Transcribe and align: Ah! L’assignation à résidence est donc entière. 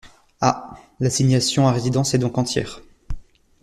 Ah! 0.39 0.71
L’assignation 0.99 1.67
à 1.67 1.71
résidence 1.71 2.15
est 2.15 2.17
donc 2.17 2.39
entière. 2.39 2.81